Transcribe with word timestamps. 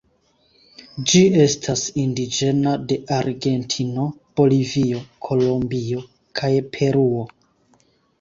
Ĝi 1.09 1.19
estas 1.41 1.81
indiĝena 2.03 2.73
de 2.91 2.97
Argentino, 3.17 4.05
Bolivio, 4.41 5.03
Kolombio 5.27 6.01
kaj 6.41 6.51
Peruo. 6.77 7.23